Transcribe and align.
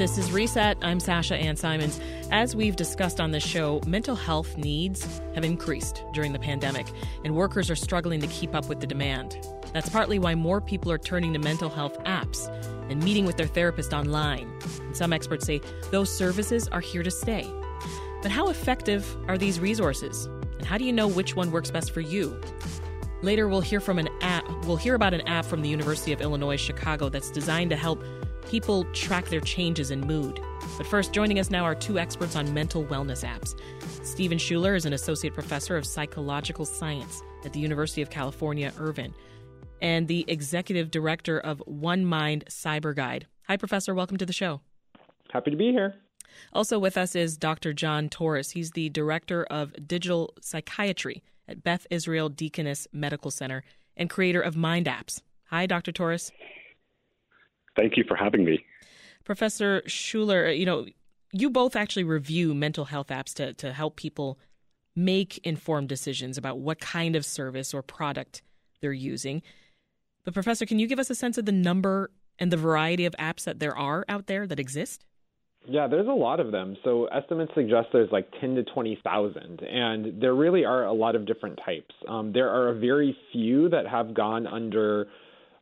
This 0.00 0.16
is 0.16 0.32
Reset. 0.32 0.78
I'm 0.80 0.98
Sasha 0.98 1.36
Ann 1.36 1.56
Simons. 1.56 2.00
As 2.30 2.56
we've 2.56 2.74
discussed 2.74 3.20
on 3.20 3.32
this 3.32 3.42
show, 3.42 3.82
mental 3.86 4.16
health 4.16 4.56
needs 4.56 5.20
have 5.34 5.44
increased 5.44 6.02
during 6.14 6.32
the 6.32 6.38
pandemic, 6.38 6.86
and 7.22 7.36
workers 7.36 7.68
are 7.68 7.76
struggling 7.76 8.18
to 8.22 8.26
keep 8.28 8.54
up 8.54 8.66
with 8.66 8.80
the 8.80 8.86
demand. 8.86 9.36
That's 9.74 9.90
partly 9.90 10.18
why 10.18 10.34
more 10.36 10.62
people 10.62 10.90
are 10.90 10.96
turning 10.96 11.34
to 11.34 11.38
mental 11.38 11.68
health 11.68 12.02
apps 12.04 12.48
and 12.88 13.04
meeting 13.04 13.26
with 13.26 13.36
their 13.36 13.46
therapist 13.46 13.92
online. 13.92 14.50
And 14.80 14.96
some 14.96 15.12
experts 15.12 15.44
say 15.44 15.60
those 15.90 16.10
services 16.10 16.66
are 16.68 16.80
here 16.80 17.02
to 17.02 17.10
stay. 17.10 17.46
But 18.22 18.30
how 18.30 18.48
effective 18.48 19.14
are 19.28 19.36
these 19.36 19.60
resources? 19.60 20.24
And 20.56 20.64
how 20.64 20.78
do 20.78 20.86
you 20.86 20.94
know 20.94 21.08
which 21.08 21.36
one 21.36 21.50
works 21.50 21.70
best 21.70 21.90
for 21.90 22.00
you? 22.00 22.40
Later 23.20 23.48
we'll 23.48 23.60
hear 23.60 23.80
from 23.80 23.98
an 23.98 24.08
we'll 24.70 24.76
hear 24.76 24.94
about 24.94 25.12
an 25.12 25.26
app 25.26 25.44
from 25.44 25.62
the 25.62 25.68
University 25.68 26.12
of 26.12 26.20
Illinois 26.20 26.54
Chicago 26.54 27.08
that's 27.08 27.28
designed 27.32 27.70
to 27.70 27.76
help 27.76 28.04
people 28.48 28.84
track 28.92 29.26
their 29.26 29.40
changes 29.40 29.90
in 29.90 30.00
mood. 30.00 30.38
But 30.78 30.86
first, 30.86 31.12
joining 31.12 31.40
us 31.40 31.50
now 31.50 31.64
are 31.64 31.74
two 31.74 31.98
experts 31.98 32.36
on 32.36 32.54
mental 32.54 32.84
wellness 32.84 33.26
apps. 33.26 33.58
Stephen 34.06 34.38
Schueller 34.38 34.76
is 34.76 34.86
an 34.86 34.92
associate 34.92 35.34
professor 35.34 35.76
of 35.76 35.84
psychological 35.84 36.64
science 36.64 37.20
at 37.44 37.52
the 37.52 37.58
University 37.58 38.00
of 38.00 38.10
California, 38.10 38.72
Irvine, 38.78 39.12
and 39.82 40.06
the 40.06 40.24
executive 40.28 40.92
director 40.92 41.40
of 41.40 41.60
One 41.66 42.04
Mind 42.04 42.44
PsyberGuide. 42.48 43.24
Hi, 43.48 43.56
Professor. 43.56 43.92
Welcome 43.92 44.18
to 44.18 44.26
the 44.26 44.32
show. 44.32 44.60
Happy 45.32 45.50
to 45.50 45.56
be 45.56 45.72
here. 45.72 45.96
Also 46.52 46.78
with 46.78 46.96
us 46.96 47.16
is 47.16 47.36
Dr. 47.36 47.72
John 47.72 48.08
Torous. 48.08 48.52
He's 48.52 48.70
the 48.70 48.88
director 48.88 49.42
of 49.50 49.88
digital 49.88 50.32
psychiatry 50.40 51.24
at 51.48 51.64
Beth 51.64 51.88
Israel 51.90 52.28
Deaconess 52.28 52.86
Medical 52.92 53.32
Center 53.32 53.64
and 53.96 54.10
creator 54.10 54.40
of 54.40 54.56
Mind 54.56 54.86
Apps. 54.86 55.20
Hi, 55.50 55.66
Dr. 55.66 55.92
Torous. 55.92 56.30
Thank 57.76 57.96
you 57.96 58.04
for 58.06 58.16
having 58.16 58.44
me. 58.44 58.64
Professor 59.24 59.82
Schueller, 59.86 60.56
you 60.56 60.66
know, 60.66 60.86
you 61.32 61.50
both 61.50 61.76
actually 61.76 62.04
review 62.04 62.54
mental 62.54 62.86
health 62.86 63.08
apps 63.08 63.32
to, 63.34 63.52
to 63.54 63.72
help 63.72 63.96
people 63.96 64.38
make 64.96 65.38
informed 65.38 65.88
decisions 65.88 66.36
about 66.36 66.58
what 66.58 66.80
kind 66.80 67.14
of 67.14 67.24
service 67.24 67.72
or 67.72 67.82
product 67.82 68.42
they're 68.80 68.92
using. 68.92 69.42
But, 70.24 70.34
Professor, 70.34 70.66
can 70.66 70.78
you 70.78 70.86
give 70.86 70.98
us 70.98 71.10
a 71.10 71.14
sense 71.14 71.38
of 71.38 71.46
the 71.46 71.52
number 71.52 72.10
and 72.38 72.52
the 72.52 72.56
variety 72.56 73.06
of 73.06 73.14
apps 73.18 73.44
that 73.44 73.60
there 73.60 73.76
are 73.76 74.04
out 74.08 74.26
there 74.26 74.46
that 74.46 74.60
exist? 74.60 75.04
Yeah, 75.66 75.86
there's 75.86 76.08
a 76.08 76.12
lot 76.12 76.40
of 76.40 76.52
them. 76.52 76.76
So 76.84 77.06
estimates 77.06 77.52
suggest 77.54 77.88
there's 77.92 78.10
like 78.10 78.28
10 78.40 78.54
to 78.56 78.64
20,000, 78.64 79.62
and 79.62 80.20
there 80.20 80.34
really 80.34 80.64
are 80.64 80.84
a 80.84 80.92
lot 80.92 81.14
of 81.14 81.26
different 81.26 81.58
types. 81.64 81.94
Um, 82.08 82.32
there 82.32 82.48
are 82.48 82.70
a 82.70 82.74
very 82.78 83.16
few 83.32 83.68
that 83.68 83.86
have 83.86 84.14
gone 84.14 84.46
under 84.46 85.08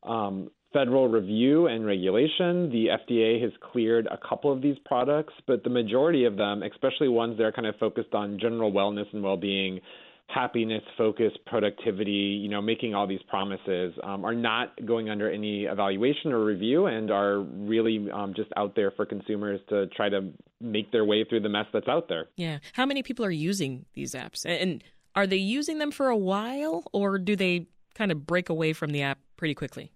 um, 0.04 0.50
federal 0.72 1.08
review 1.08 1.66
and 1.66 1.84
regulation. 1.84 2.70
The 2.70 2.86
FDA 2.86 3.42
has 3.42 3.50
cleared 3.72 4.06
a 4.06 4.19
couple 4.28 4.52
of 4.52 4.62
these 4.62 4.76
products, 4.84 5.34
but 5.46 5.64
the 5.64 5.70
majority 5.70 6.24
of 6.24 6.36
them, 6.36 6.62
especially 6.62 7.08
ones 7.08 7.36
that 7.38 7.44
are 7.44 7.52
kind 7.52 7.66
of 7.66 7.74
focused 7.76 8.14
on 8.14 8.38
general 8.38 8.70
wellness 8.70 9.06
and 9.12 9.22
well-being, 9.22 9.80
happiness, 10.28 10.82
focus, 10.96 11.32
productivity, 11.46 12.38
you 12.42 12.48
know, 12.48 12.60
making 12.60 12.94
all 12.94 13.06
these 13.06 13.22
promises, 13.28 13.94
um, 14.04 14.24
are 14.24 14.34
not 14.34 14.74
going 14.84 15.08
under 15.08 15.30
any 15.30 15.64
evaluation 15.64 16.32
or 16.32 16.44
review 16.44 16.86
and 16.86 17.10
are 17.10 17.40
really 17.40 18.08
um, 18.12 18.34
just 18.36 18.50
out 18.56 18.76
there 18.76 18.90
for 18.90 19.06
consumers 19.06 19.58
to 19.70 19.86
try 19.88 20.08
to 20.08 20.30
make 20.60 20.92
their 20.92 21.04
way 21.04 21.24
through 21.24 21.40
the 21.40 21.48
mess 21.48 21.66
that's 21.72 21.88
out 21.88 22.08
there. 22.08 22.26
Yeah. 22.36 22.58
How 22.74 22.84
many 22.84 23.02
people 23.02 23.24
are 23.24 23.30
using 23.30 23.86
these 23.94 24.12
apps? 24.12 24.44
And 24.44 24.84
are 25.14 25.26
they 25.26 25.36
using 25.36 25.78
them 25.78 25.90
for 25.90 26.08
a 26.08 26.16
while 26.16 26.84
or 26.92 27.18
do 27.18 27.34
they 27.34 27.66
kind 27.94 28.12
of 28.12 28.26
break 28.26 28.50
away 28.50 28.74
from 28.74 28.90
the 28.90 29.02
app 29.02 29.18
pretty 29.36 29.54
quickly? 29.54 29.92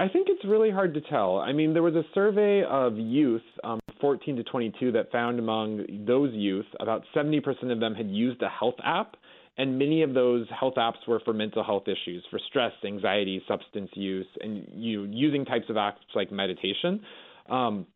I 0.00 0.08
think 0.08 0.28
it's 0.30 0.44
really 0.44 0.70
hard 0.70 0.94
to 0.94 1.00
tell. 1.00 1.38
I 1.38 1.52
mean, 1.52 1.72
there 1.72 1.82
was 1.82 1.94
a 1.94 2.04
survey 2.14 2.62
of 2.68 2.96
youth, 2.96 3.42
um, 3.64 3.80
14 4.00 4.36
to 4.36 4.44
22, 4.44 4.92
that 4.92 5.10
found 5.10 5.40
among 5.40 5.84
those 6.06 6.32
youth, 6.34 6.66
about 6.78 7.02
70% 7.16 7.72
of 7.72 7.80
them 7.80 7.94
had 7.94 8.08
used 8.08 8.40
a 8.42 8.48
health 8.48 8.76
app, 8.84 9.16
and 9.58 9.78
many 9.78 10.02
of 10.02 10.14
those 10.14 10.46
health 10.58 10.74
apps 10.76 11.06
were 11.06 11.20
for 11.24 11.34
mental 11.34 11.64
health 11.64 11.88
issues, 11.88 12.24
for 12.30 12.38
stress, 12.48 12.72
anxiety, 12.84 13.42
substance 13.48 13.90
use, 13.94 14.26
and 14.40 14.66
you 14.72 15.04
using 15.04 15.44
types 15.44 15.68
of 15.68 15.76
apps 15.76 15.96
like 16.14 16.30
meditation. 16.30 17.00
Um, 17.50 17.86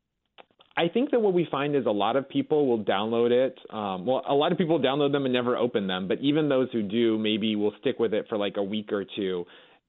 I 0.76 0.88
think 0.88 1.10
that 1.10 1.20
what 1.20 1.34
we 1.34 1.46
find 1.50 1.76
is 1.76 1.84
a 1.86 1.90
lot 1.90 2.16
of 2.16 2.28
people 2.28 2.66
will 2.66 2.82
download 2.82 3.30
it. 3.30 3.58
Um, 3.70 4.06
well, 4.06 4.22
a 4.26 4.34
lot 4.34 4.52
of 4.52 4.58
people 4.58 4.80
download 4.80 5.12
them 5.12 5.24
and 5.24 5.32
never 5.32 5.56
open 5.56 5.86
them, 5.86 6.08
but 6.08 6.18
even 6.20 6.48
those 6.48 6.68
who 6.72 6.82
do, 6.82 7.18
maybe 7.18 7.54
will 7.56 7.74
stick 7.80 7.98
with 7.98 8.12
it 8.14 8.26
for 8.28 8.36
like 8.36 8.56
a 8.56 8.62
week 8.62 8.92
or 8.92 9.04
two 9.04 9.44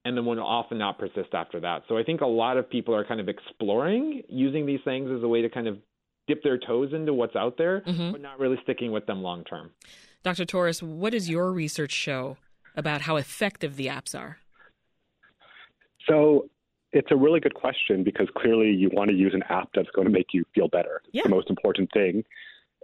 and 0.06 0.18
then 0.18 0.26
will 0.26 0.40
often 0.44 0.78
not 0.78 1.00
persist 1.00 1.34
after 1.34 1.60
that. 1.62 1.84
So 1.88 1.98
I 1.98 2.04
think 2.04 2.22
a 2.22 2.28
lot 2.28 2.58
of 2.58 2.70
people 2.70 2.94
are 2.94 3.06
kind 3.06 3.22
of 3.22 3.30
exploring 3.30 4.24
using 4.28 4.66
these 4.66 4.82
things 4.84 5.10
as 5.10 5.24
a 5.24 5.28
way 5.28 5.42
to 5.42 5.50
kind 5.50 5.68
of 5.68 5.78
dip 6.28 6.44
their 6.44 6.58
toes 6.58 6.92
into 6.94 7.14
what's 7.14 7.36
out 7.36 7.58
there, 7.58 7.82
mm-hmm. 7.82 8.12
but 8.12 8.22
not 8.22 8.40
really 8.40 8.58
sticking 8.64 8.92
with 8.92 9.06
them 9.06 9.22
long 9.22 9.44
term. 9.46 9.72
Dr. 10.24 10.46
Torous, 10.46 10.82
what 10.82 11.12
does 11.12 11.30
your 11.30 11.52
research 11.52 11.92
show 11.92 12.38
about 12.76 13.02
how 13.02 13.18
effective 13.18 13.76
the 13.76 13.88
apps 13.88 14.18
are? 14.18 14.38
So 16.08 16.50
it's 16.92 17.12
a 17.12 17.16
really 17.16 17.40
good 17.40 17.54
question 17.54 18.04
because 18.04 18.28
clearly 18.38 18.72
you 18.72 18.90
want 18.94 19.10
to 19.10 19.16
use 19.16 19.34
an 19.34 19.44
app 19.50 19.70
that's 19.76 19.90
going 19.96 20.08
to 20.08 20.14
make 20.14 20.28
you 20.34 20.46
feel 20.56 20.68
better. 20.68 21.02
It's 21.06 21.16
yeah. 21.16 21.24
the 21.24 21.30
most 21.30 21.50
important 21.50 21.90
thing. 21.94 22.24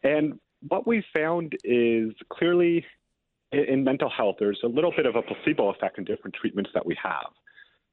And 0.03 0.39
what 0.67 0.85
we 0.85 1.03
found 1.13 1.55
is 1.63 2.11
clearly 2.29 2.85
in 3.51 3.83
mental 3.83 4.09
health, 4.09 4.35
there's 4.39 4.59
a 4.63 4.67
little 4.67 4.91
bit 4.95 5.05
of 5.05 5.15
a 5.15 5.21
placebo 5.21 5.69
effect 5.69 5.97
in 5.97 6.03
different 6.03 6.35
treatments 6.35 6.69
that 6.73 6.85
we 6.85 6.95
have. 7.01 7.31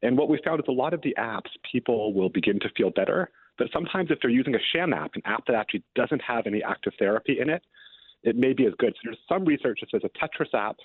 And 0.02 0.18
what 0.18 0.28
we 0.28 0.38
found 0.44 0.60
is 0.60 0.66
a 0.68 0.72
lot 0.72 0.92
of 0.92 1.00
the 1.02 1.14
apps, 1.18 1.48
people 1.70 2.12
will 2.12 2.28
begin 2.28 2.60
to 2.60 2.68
feel 2.76 2.90
better. 2.90 3.30
But 3.58 3.68
sometimes 3.72 4.10
if 4.10 4.18
they're 4.20 4.30
using 4.30 4.54
a 4.54 4.58
sham 4.72 4.92
app, 4.92 5.12
an 5.14 5.22
app 5.24 5.46
that 5.46 5.54
actually 5.54 5.82
doesn't 5.94 6.20
have 6.20 6.46
any 6.46 6.62
active 6.62 6.92
therapy 6.98 7.38
in 7.40 7.48
it, 7.48 7.62
it 8.26 8.36
may 8.36 8.52
be 8.52 8.66
as 8.66 8.72
good. 8.78 8.92
So 8.94 9.00
there's 9.04 9.18
some 9.28 9.44
research 9.44 9.80
that 9.80 9.90
says 9.90 10.02
a 10.04 10.18
Tetris 10.18 10.52
app, 10.52 10.76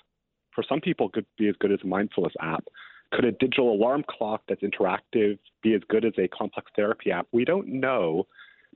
for 0.54 0.64
some 0.68 0.80
people, 0.80 1.08
could 1.08 1.26
be 1.36 1.48
as 1.48 1.54
good 1.60 1.72
as 1.72 1.80
a 1.82 1.86
mindfulness 1.86 2.32
app. 2.40 2.64
Could 3.12 3.24
a 3.24 3.32
digital 3.32 3.72
alarm 3.72 4.04
clock 4.08 4.42
that's 4.48 4.62
interactive 4.62 5.38
be 5.62 5.74
as 5.74 5.82
good 5.88 6.04
as 6.04 6.12
a 6.18 6.28
complex 6.28 6.70
therapy 6.74 7.10
app? 7.10 7.26
We 7.32 7.44
don't 7.44 7.68
know. 7.68 8.26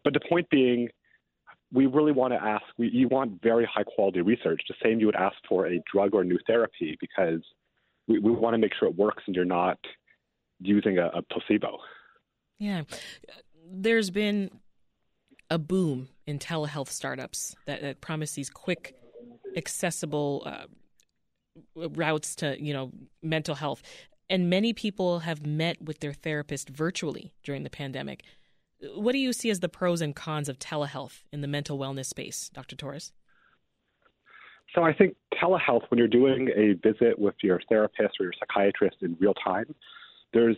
But 0.04 0.12
the 0.12 0.20
point 0.28 0.50
being, 0.50 0.88
we 1.72 1.86
really 1.86 2.12
want 2.12 2.32
to 2.32 2.42
ask, 2.42 2.64
we, 2.76 2.88
you 2.88 3.08
want 3.08 3.42
very 3.42 3.66
high 3.72 3.84
quality 3.84 4.20
research, 4.20 4.60
the 4.68 4.74
same 4.82 5.00
you 5.00 5.06
would 5.06 5.16
ask 5.16 5.36
for 5.48 5.66
a 5.66 5.80
drug 5.90 6.14
or 6.14 6.22
new 6.24 6.38
therapy, 6.46 6.96
because 7.00 7.40
we, 8.08 8.18
we 8.18 8.30
want 8.30 8.54
to 8.54 8.58
make 8.58 8.72
sure 8.78 8.88
it 8.88 8.96
works 8.96 9.22
and 9.26 9.34
you're 9.34 9.44
not 9.44 9.78
using 10.60 10.98
a, 10.98 11.06
a 11.08 11.22
placebo. 11.22 11.78
Yeah. 12.58 12.82
There's 13.70 14.10
been 14.10 14.50
a 15.50 15.58
boom 15.58 16.08
in 16.26 16.38
telehealth 16.38 16.88
startups 16.88 17.54
that, 17.66 17.80
that 17.82 18.00
promise 18.00 18.32
these 18.32 18.50
quick, 18.50 18.94
accessible 19.56 20.42
uh, 20.46 20.66
routes 21.74 22.34
to, 22.36 22.62
you 22.62 22.72
know, 22.72 22.90
mental 23.22 23.54
health. 23.54 23.82
And 24.28 24.50
many 24.50 24.72
people 24.72 25.20
have 25.20 25.46
met 25.46 25.80
with 25.80 26.00
their 26.00 26.12
therapist 26.12 26.68
virtually 26.68 27.32
during 27.44 27.62
the 27.62 27.70
pandemic. 27.70 28.24
What 28.94 29.12
do 29.12 29.18
you 29.18 29.32
see 29.32 29.50
as 29.50 29.60
the 29.60 29.68
pros 29.68 30.00
and 30.00 30.14
cons 30.14 30.48
of 30.48 30.58
telehealth 30.58 31.22
in 31.32 31.40
the 31.40 31.48
mental 31.48 31.78
wellness 31.78 32.06
space, 32.06 32.50
Dr. 32.52 32.76
Torous? 32.76 33.12
So 34.74 34.82
I 34.82 34.92
think 34.92 35.16
telehealth, 35.40 35.82
when 35.88 35.98
you're 35.98 36.08
doing 36.08 36.50
a 36.54 36.74
visit 36.86 37.18
with 37.18 37.34
your 37.42 37.60
therapist 37.68 38.16
or 38.20 38.24
your 38.24 38.32
psychiatrist 38.38 38.96
in 39.00 39.16
real 39.18 39.34
time, 39.34 39.74
there's 40.32 40.56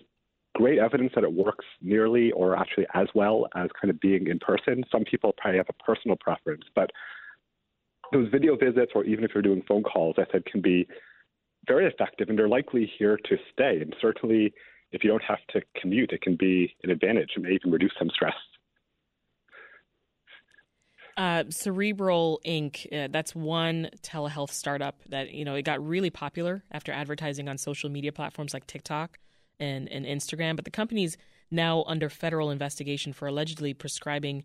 great 0.54 0.78
evidence 0.78 1.12
that 1.14 1.24
it 1.24 1.32
works 1.32 1.64
nearly 1.80 2.32
or 2.32 2.56
actually 2.56 2.86
as 2.94 3.06
well 3.14 3.46
as 3.54 3.68
kind 3.80 3.90
of 3.90 4.00
being 4.00 4.26
in 4.26 4.38
person. 4.38 4.84
Some 4.90 5.04
people 5.04 5.32
probably 5.36 5.58
have 5.58 5.68
a 5.68 5.82
personal 5.82 6.16
preference, 6.20 6.64
but 6.74 6.90
those 8.12 8.28
video 8.30 8.56
visits 8.56 8.92
or 8.94 9.04
even 9.04 9.24
if 9.24 9.30
you're 9.34 9.42
doing 9.42 9.62
phone 9.68 9.82
calls, 9.82 10.16
I 10.18 10.24
said 10.32 10.44
can 10.46 10.60
be 10.60 10.88
very 11.66 11.86
effective 11.86 12.28
and 12.28 12.38
they're 12.38 12.48
likely 12.48 12.90
here 12.98 13.18
to 13.28 13.36
stay. 13.52 13.80
And 13.80 13.94
certainly 14.00 14.52
if 14.92 15.04
you 15.04 15.10
don't 15.10 15.22
have 15.22 15.38
to 15.50 15.60
commute, 15.80 16.12
it 16.12 16.22
can 16.22 16.36
be 16.36 16.74
an 16.82 16.90
advantage. 16.90 17.30
It 17.36 17.42
may 17.42 17.50
even 17.50 17.70
reduce 17.70 17.92
some 17.98 18.08
stress. 18.10 18.34
Uh, 21.16 21.44
Cerebral 21.50 22.40
Inc. 22.46 22.86
Uh, 22.92 23.08
that's 23.10 23.34
one 23.34 23.90
telehealth 24.02 24.50
startup 24.50 25.02
that 25.08 25.32
you 25.32 25.44
know 25.44 25.56
it 25.56 25.62
got 25.62 25.84
really 25.84 26.10
popular 26.10 26.62
after 26.70 26.92
advertising 26.92 27.48
on 27.48 27.58
social 27.58 27.90
media 27.90 28.12
platforms 28.12 28.54
like 28.54 28.68
TikTok 28.68 29.18
and, 29.60 29.88
and 29.88 30.06
Instagram. 30.06 30.56
But 30.56 30.64
the 30.64 30.70
company's 30.70 31.16
now 31.50 31.84
under 31.86 32.08
federal 32.08 32.50
investigation 32.50 33.12
for 33.12 33.26
allegedly 33.26 33.74
prescribing 33.74 34.44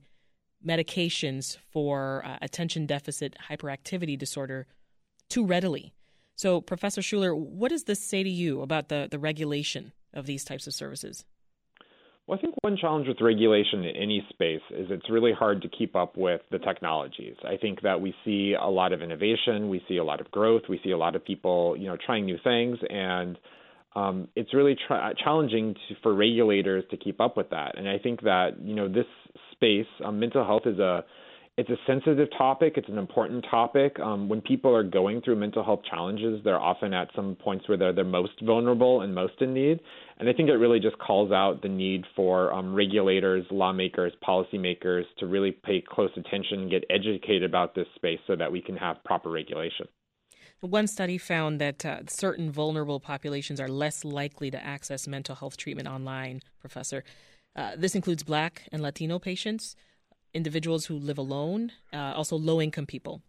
medications 0.65 1.57
for 1.71 2.24
uh, 2.25 2.38
attention 2.42 2.86
deficit 2.86 3.36
hyperactivity 3.50 4.18
disorder 4.18 4.68
too 5.30 5.45
readily. 5.45 5.94
So, 6.36 6.62
Professor 6.62 7.01
Schueller, 7.01 7.36
what 7.36 7.69
does 7.69 7.83
this 7.83 8.00
say 8.00 8.24
to 8.24 8.30
you 8.30 8.62
about 8.62 8.89
the, 8.89 9.07
the 9.10 9.19
regulation 9.19 9.92
of 10.13 10.25
these 10.25 10.44
types 10.44 10.68
of 10.68 10.74
services? 10.74 11.25
Well, 12.25 12.38
I 12.38 12.42
think 12.42 12.56
one 12.62 12.77
challenge 12.77 13.07
with 13.07 13.19
regulation 13.19 13.83
in 13.83 13.95
any 13.98 14.25
space 14.30 14.62
is 14.71 14.88
it's 14.89 15.10
really 15.10 15.33
hard 15.33 15.62
to 15.63 15.68
keep 15.68 15.95
up 15.95 16.15
with 16.15 16.39
the 16.51 16.60
technologies. 16.60 17.36
I 17.44 17.57
think 17.57 17.81
that 17.81 18.00
we 18.00 18.15
see 18.24 18.56
a 18.60 18.69
lot 18.69 18.94
of 18.94 19.01
innovation, 19.01 19.68
we 19.68 19.83
see 19.89 19.98
a 19.98 20.04
lot 20.06 20.21
of 20.21 20.31
growth, 20.31 20.63
we 20.69 20.80
see 20.83 20.92
a 20.92 20.98
lot 20.98 21.18
of 21.18 21.25
people, 21.25 21.75
you 21.77 21.88
know, 21.88 21.98
trying 22.04 22.25
new 22.25 22.38
things, 22.42 22.77
and 22.89 23.38
um, 23.95 24.28
it's 24.36 24.54
really 24.54 24.75
tra- 24.88 25.13
challenging 25.24 25.74
to, 25.74 25.95
for 26.01 26.13
regulators 26.13 26.84
to 26.92 26.98
keep 26.98 27.22
up 27.22 27.38
with 27.38 27.50
that. 27.51 27.78
And 27.78 27.88
I 27.88 27.98
think 28.00 28.22
that 28.22 28.62
you 28.62 28.75
know 28.75 28.88
this 28.88 29.06
space. 29.51 29.88
Um, 30.04 30.19
mental 30.19 30.45
health 30.45 30.63
is 30.66 30.80
a 30.80 31.04
it's 31.56 31.69
a 31.69 31.75
sensitive 31.86 32.30
topic. 32.36 32.74
It's 32.78 32.90
an 32.90 32.98
important 32.98 33.45
topic. 33.50 34.00
Um, 34.00 34.28
when 34.28 34.42
people 34.42 34.75
are 34.75 34.84
going 34.84 35.22
through 35.22 35.36
mental 35.36 35.63
health 35.63 35.81
challenges, 35.88 36.42
they're 36.44 36.60
often 36.60 36.95
at 36.95 37.10
some 37.16 37.36
points 37.36 37.69
where 37.69 37.78
they're, 37.78 37.94
they're 37.94 38.04
most 38.04 38.34
vulnerable 38.42 39.01
and 39.01 39.13
most 39.13 39.34
in 39.40 39.54
need. 39.54 39.80
And 40.18 40.28
I 40.28 40.34
think 40.34 40.50
it 40.50 40.54
really 40.54 40.80
just 40.80 40.98
calls 40.98 41.31
out 41.31 41.62
the 41.62 41.69
need 41.69 42.06
for 42.16 42.51
um, 42.51 42.74
regulators, 42.74 43.46
lawmakers, 43.51 44.13
policymakers 44.28 45.04
to 45.19 45.28
really 45.28 45.51
pay 45.51 45.84
close 45.88 46.10
attention 46.18 46.62
and 46.62 46.72
get 46.72 46.86
educated 46.89 47.44
about 47.44 47.75
this 47.75 47.88
space 47.96 48.19
so 48.25 48.36
that 48.36 48.51
we 48.51 48.60
can 48.60 48.75
have 48.75 49.04
proper 49.04 49.30
regulation. 49.30 49.88
One 50.63 50.88
study 50.88 51.18
found 51.18 51.60
that 51.60 51.86
uh, 51.86 52.00
certain 52.07 52.50
vulnerable 52.50 53.01
populations 53.01 53.60
are 53.60 53.68
less 53.68 54.06
likely 54.06 54.50
to 54.50 54.65
access 54.65 55.10
mental 55.10 55.36
health 55.36 55.57
treatment 55.57 55.89
online, 55.89 56.39
Professor. 56.62 57.04
Uh, 57.54 57.74
this 57.77 57.95
includes 57.95 58.24
Black 58.24 58.63
and 58.71 58.81
Latino 58.81 59.19
patients 59.19 59.75
individuals 60.33 60.86
who 60.86 60.95
live 60.95 61.18
alone, 61.18 61.74
uh, 61.92 62.13
also 62.15 62.38
low 62.38 62.62
income 62.62 62.86
people. 62.86 63.21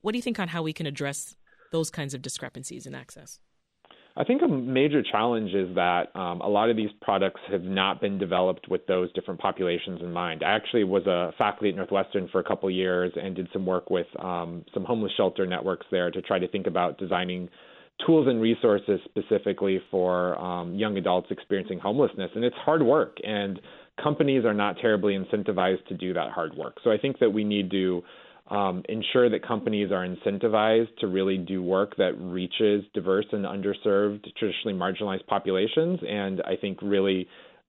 What 0.00 0.10
do 0.10 0.18
you 0.18 0.22
think 0.22 0.40
on 0.40 0.48
how 0.48 0.64
we 0.64 0.72
can 0.72 0.86
address 0.86 1.36
those 1.70 1.88
kinds 1.88 2.14
of 2.14 2.20
discrepancies 2.20 2.84
in 2.84 2.96
access? 2.96 3.38
I 4.18 4.24
think 4.24 4.40
a 4.40 4.48
major 4.48 5.02
challenge 5.02 5.52
is 5.52 5.74
that 5.74 6.04
um, 6.14 6.40
a 6.40 6.48
lot 6.48 6.70
of 6.70 6.76
these 6.76 6.88
products 7.02 7.40
have 7.50 7.62
not 7.62 8.00
been 8.00 8.16
developed 8.16 8.66
with 8.68 8.86
those 8.86 9.12
different 9.12 9.38
populations 9.38 10.00
in 10.00 10.10
mind. 10.10 10.42
I 10.42 10.56
actually 10.56 10.84
was 10.84 11.06
a 11.06 11.32
faculty 11.36 11.68
at 11.68 11.76
Northwestern 11.76 12.26
for 12.28 12.40
a 12.40 12.44
couple 12.44 12.70
years 12.70 13.12
and 13.14 13.36
did 13.36 13.48
some 13.52 13.66
work 13.66 13.90
with 13.90 14.06
um, 14.18 14.64
some 14.72 14.84
homeless 14.84 15.12
shelter 15.18 15.44
networks 15.46 15.86
there 15.90 16.10
to 16.10 16.22
try 16.22 16.38
to 16.38 16.48
think 16.48 16.66
about 16.66 16.96
designing 16.96 17.50
tools 18.06 18.26
and 18.26 18.40
resources 18.40 19.00
specifically 19.04 19.80
for 19.90 20.38
um, 20.38 20.74
young 20.74 20.96
adults 20.96 21.28
experiencing 21.30 21.78
homelessness. 21.78 22.30
And 22.34 22.42
it's 22.42 22.56
hard 22.56 22.82
work. 22.82 23.18
And 23.22 23.60
companies 24.02 24.46
are 24.46 24.54
not 24.54 24.76
terribly 24.80 25.14
incentivized 25.14 25.86
to 25.88 25.94
do 25.94 26.14
that 26.14 26.30
hard 26.30 26.54
work. 26.54 26.78
So 26.84 26.90
I 26.90 26.96
think 26.96 27.18
that 27.18 27.30
we 27.30 27.44
need 27.44 27.70
to 27.70 28.02
um, 28.48 28.82
ensure 28.88 29.28
that 29.28 29.46
companies 29.46 29.90
are 29.90 30.06
incentivized 30.06 30.96
to 30.98 31.08
really 31.08 31.36
do 31.36 31.62
work 31.62 31.96
that 31.96 32.12
reaches 32.18 32.84
diverse 32.94 33.26
and 33.32 33.44
underserved, 33.44 34.24
traditionally 34.36 34.76
marginalized 34.76 35.26
populations, 35.26 36.00
and 36.08 36.40
I 36.42 36.56
think 36.60 36.78
really 36.80 37.26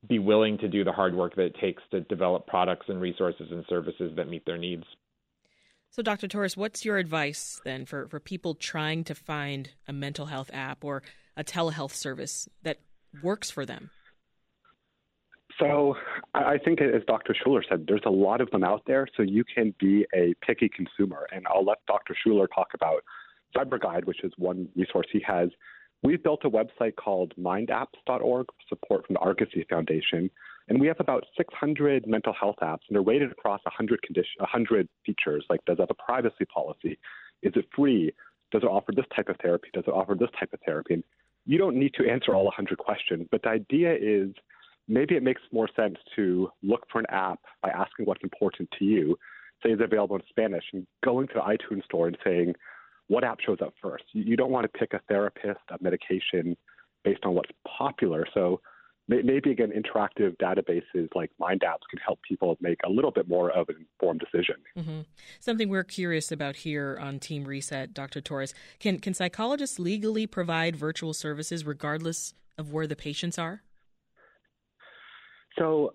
be 0.07 0.19
willing 0.19 0.57
to 0.59 0.67
do 0.67 0.83
the 0.83 0.91
hard 0.91 1.15
work 1.15 1.35
that 1.35 1.45
it 1.45 1.55
takes 1.59 1.81
to 1.91 2.01
develop 2.01 2.45
products 2.45 2.85
and 2.89 3.01
resources 3.01 3.47
and 3.51 3.65
services 3.67 4.13
that 4.15 4.29
meet 4.29 4.45
their 4.45 4.57
needs. 4.57 4.83
So, 5.89 6.03
Dr. 6.03 6.27
Torous, 6.27 6.55
what's 6.55 6.85
your 6.85 6.97
advice 6.97 7.59
then 7.65 7.85
for, 7.85 8.07
for 8.07 8.19
people 8.19 8.53
trying 8.53 9.03
to 9.05 9.15
find 9.15 9.69
a 9.87 9.93
mental 9.93 10.27
health 10.27 10.51
app 10.53 10.83
or 10.83 11.01
a 11.35 11.43
telehealth 11.43 11.93
service 11.93 12.47
that 12.61 12.77
works 13.23 13.49
for 13.49 13.65
them? 13.65 13.89
So 15.59 15.95
I 16.35 16.57
think, 16.57 16.81
as 16.81 17.01
Dr. 17.07 17.33
Schueller 17.33 17.63
said, 17.67 17.85
there's 17.87 18.01
a 18.05 18.11
lot 18.11 18.41
of 18.41 18.51
them 18.51 18.63
out 18.63 18.83
there, 18.85 19.07
so 19.17 19.23
you 19.23 19.43
can 19.43 19.73
be 19.79 20.05
a 20.13 20.35
picky 20.45 20.69
consumer. 20.69 21.27
And 21.31 21.45
I'll 21.47 21.65
let 21.65 21.79
Dr. 21.87 22.15
Schueller 22.15 22.47
talk 22.53 22.69
about 22.75 23.03
PsyberGuide, 23.55 24.05
which 24.05 24.23
is 24.23 24.31
one 24.37 24.69
resource 24.75 25.07
he 25.11 25.21
has. 25.25 25.49
We've 26.03 26.21
built 26.21 26.41
a 26.43 26.49
website 26.49 26.95
called 26.95 27.33
mindapps.org, 27.39 28.47
support 28.69 29.07
from 29.07 29.15
the 29.15 29.19
Argosy 29.19 29.65
Foundation, 29.67 30.29
and 30.69 30.79
we 30.79 30.85
have 30.87 30.99
about 30.99 31.25
600 31.35 32.05
mental 32.05 32.33
health 32.33 32.57
apps, 32.61 32.81
and 32.87 32.95
they're 32.95 33.01
rated 33.01 33.31
across 33.31 33.61
100, 33.63 34.01
condition, 34.03 34.35
100 34.39 34.87
features, 35.05 35.43
like 35.49 35.63
does 35.65 35.77
it 35.79 35.81
have 35.81 35.89
a 35.89 35.95
privacy 35.95 36.45
policy? 36.53 36.99
Is 37.41 37.53
it 37.55 37.65
free? 37.75 38.13
Does 38.51 38.61
it 38.61 38.67
offer 38.67 38.91
this 38.91 39.05
type 39.15 39.29
of 39.29 39.37
therapy? 39.41 39.69
Does 39.73 39.85
it 39.87 39.91
offer 39.91 40.13
this 40.13 40.29
type 40.39 40.53
of 40.53 40.59
therapy? 40.65 40.95
And 40.95 41.03
you 41.45 41.57
don't 41.57 41.77
need 41.77 41.93
to 41.95 42.07
answer 42.07 42.35
all 42.35 42.43
100 42.43 42.77
questions, 42.77 43.27
but 43.31 43.41
the 43.41 43.49
idea 43.49 43.95
is– 43.95 44.35
maybe 44.87 45.15
it 45.15 45.23
makes 45.23 45.41
more 45.51 45.69
sense 45.75 45.97
to 46.15 46.49
look 46.63 46.85
for 46.91 46.99
an 46.99 47.05
app 47.09 47.39
by 47.61 47.69
asking 47.69 48.05
what's 48.05 48.23
important 48.23 48.69
to 48.79 48.85
you, 48.85 49.17
say 49.63 49.71
it's 49.71 49.81
available 49.81 50.15
in 50.15 50.21
Spanish, 50.29 50.63
and 50.73 50.85
going 51.03 51.27
to 51.27 51.33
the 51.35 51.41
iTunes 51.41 51.83
store 51.85 52.07
and 52.07 52.17
saying, 52.23 52.53
what 53.07 53.23
app 53.23 53.39
shows 53.45 53.57
up 53.61 53.73
first? 53.81 54.03
You 54.11 54.35
don't 54.35 54.51
want 54.51 54.71
to 54.71 54.79
pick 54.79 54.93
a 54.93 54.99
therapist, 55.07 55.59
a 55.69 55.77
medication 55.81 56.57
based 57.03 57.23
on 57.23 57.33
what's 57.33 57.51
popular. 57.77 58.25
So 58.33 58.59
maybe 59.07 59.51
again, 59.51 59.71
interactive 59.71 60.35
databases 60.37 61.07
like 61.15 61.31
Mind 61.39 61.61
Apps 61.61 61.87
can 61.89 61.99
help 62.05 62.19
people 62.27 62.57
make 62.59 62.79
a 62.85 62.89
little 62.89 63.11
bit 63.11 63.27
more 63.27 63.49
of 63.51 63.69
an 63.69 63.75
informed 63.93 64.19
decision. 64.19 64.55
Mm-hmm. 64.77 65.01
Something 65.39 65.69
we're 65.69 65.85
curious 65.85 66.31
about 66.31 66.57
here 66.57 66.97
on 67.01 67.19
Team 67.19 67.45
Reset, 67.45 67.93
Dr. 67.93 68.19
Torous, 68.19 68.53
can 68.79 68.99
can 68.99 69.13
psychologists 69.13 69.79
legally 69.79 70.27
provide 70.27 70.75
virtual 70.75 71.13
services 71.13 71.65
regardless 71.65 72.33
of 72.57 72.73
where 72.73 72.87
the 72.87 72.95
patients 72.95 73.39
are? 73.39 73.63
So 75.57 75.93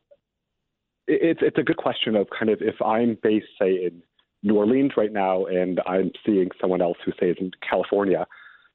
it's 1.07 1.41
it's 1.43 1.59
a 1.59 1.63
good 1.63 1.77
question 1.77 2.17
of 2.17 2.29
kind 2.37 2.51
of 2.51 2.61
if 2.61 2.81
I'm 2.83 3.19
based 3.23 3.47
say 3.61 3.85
in 3.85 4.03
New 4.43 4.57
Orleans 4.57 4.93
right 4.97 5.13
now 5.13 5.47
and 5.47 5.81
I'm 5.87 6.11
seeing 6.25 6.49
someone 6.61 6.83
else 6.83 6.99
who 7.05 7.13
say 7.21 7.31
is 7.31 7.37
in 7.41 7.51
California, 7.69 8.27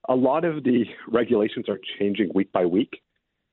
a 0.09 0.15
lot 0.15 0.45
of 0.45 0.63
the 0.63 0.85
regulations 1.07 1.67
are 1.69 1.79
changing 1.99 2.31
week 2.33 2.51
by 2.51 2.65
week, 2.65 3.01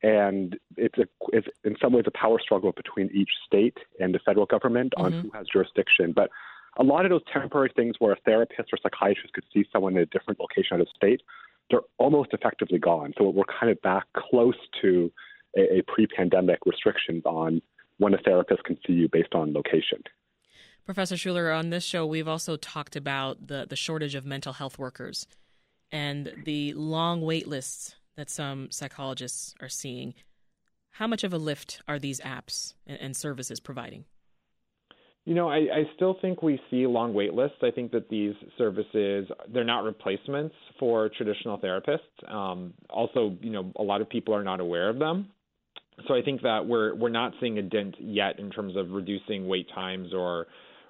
and 0.03 0.57
it's 0.77 0.99
a 0.99 1.07
it's 1.33 1.49
in 1.65 1.77
some 1.81 1.93
ways 1.93 2.05
a 2.07 2.19
power 2.19 2.39
struggle 2.41 2.73
between 2.73 3.11
each 3.15 3.31
state 3.47 3.77
and 4.01 4.15
the 4.15 4.21
federal 4.25 4.47
government 4.47 4.93
on 4.97 5.13
mm-hmm. 5.13 5.21
who 5.23 5.31
has 5.35 5.47
jurisdiction. 5.53 6.13
But 6.15 6.31
a 6.79 6.83
lot 6.83 7.05
of 7.05 7.11
those 7.11 7.23
temporary 7.33 7.73
things 7.77 7.97
where 7.99 8.13
a 8.13 8.21
therapist 8.25 8.73
or 8.73 8.79
psychiatrist 8.83 9.33
could 9.33 9.45
see 9.53 9.65
someone 9.73 9.97
in 9.97 10.03
a 10.03 10.07
different 10.07 10.41
location 10.41 10.81
of 10.81 10.87
the 10.87 10.93
state, 10.97 11.23
they're 11.71 11.81
almost 11.99 12.31
effectively 12.33 12.79
gone. 12.79 13.15
So 13.17 13.29
we're 13.29 13.45
kind 13.45 13.71
of 13.71 13.81
back 13.83 14.05
close 14.17 14.57
to 14.83 15.13
a, 15.57 15.79
a 15.79 15.83
pre-pandemic 15.87 16.61
restrictions 16.67 17.23
on 17.25 17.61
when 17.99 18.15
a 18.15 18.19
therapist 18.19 18.65
can 18.65 18.77
see 18.87 18.93
you 18.93 19.09
based 19.11 19.35
on 19.35 19.53
location. 19.53 20.03
Professor 20.85 21.15
Schueller, 21.15 21.57
on 21.57 21.71
this 21.71 21.85
show, 21.85 22.05
we've 22.05 22.29
also 22.29 22.57
talked 22.57 22.95
about 22.95 23.47
the, 23.47 23.67
the 23.69 23.77
shortage 23.77 24.15
of 24.15 24.27
mental 24.27 24.53
health 24.53 24.79
workers 24.79 25.27
and 25.91 26.33
the 26.45 26.75
long 26.75 27.23
wait 27.23 27.49
lists 27.49 27.95
that 28.17 28.29
some 28.29 28.71
psychologists 28.71 29.55
are 29.61 29.69
seeing. 29.69 30.15
How 30.91 31.07
much 31.07 31.25
of 31.25 31.33
a 31.33 31.39
lift 31.39 31.81
are 31.89 31.99
these 31.99 32.21
apps 32.21 32.75
and, 32.87 33.01
and 33.01 33.17
services 33.17 33.61
providing? 33.61 34.05
You 35.25 35.35
know, 35.35 35.49
I, 35.49 35.57
I 35.57 35.85
still 35.97 36.17
think 36.21 36.43
we 36.43 36.61
see 36.71 36.87
long 36.87 37.15
wait 37.15 37.33
lists. 37.33 37.57
I 37.63 37.71
think 37.71 37.93
that 37.93 38.11
these 38.11 38.35
services 38.59 39.27
they're 39.49 39.65
not 39.65 39.85
replacements 39.85 40.55
for 40.79 41.09
traditional 41.09 41.59
therapists. 41.59 42.31
Um, 42.31 42.75
also, 42.91 43.39
you 43.41 43.51
know, 43.51 43.73
a 43.77 43.83
lot 43.83 44.03
of 44.03 44.09
people 44.11 44.35
are 44.35 44.45
not 44.45 44.61
aware 44.61 44.91
of 44.91 44.99
them 44.99 45.31
so 46.07 46.15
I 46.15 46.23
think 46.23 46.43
that 46.43 46.67
we're 46.67 46.95
we're 46.95 47.09
not 47.09 47.33
seeing 47.41 47.59
a 47.59 47.63
dent 47.63 47.97
yet 47.99 48.39
in 48.39 48.51
terms 48.51 48.77
of 48.77 48.91
reducing 48.91 49.47
wait 49.47 49.69
times 49.75 50.13
or 50.13 50.47